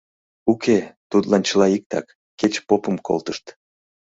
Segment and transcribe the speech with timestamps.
[0.51, 0.79] Уке,
[1.11, 2.05] тудлан чыла иктак,
[2.39, 3.45] кеч попым колтышт.